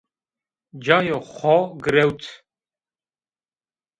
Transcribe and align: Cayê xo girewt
Cayê 0.83 1.17
xo 1.33 1.55
girewt 1.83 2.21